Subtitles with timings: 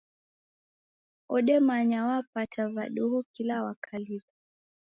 [1.35, 4.23] Odemanya wapata va duhu, kila wakalilwa